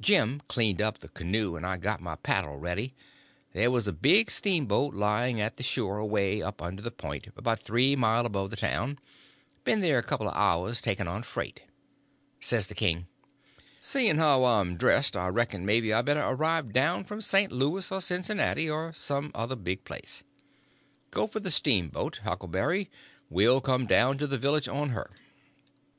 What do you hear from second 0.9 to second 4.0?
the canoe, and I got my paddle ready. There was a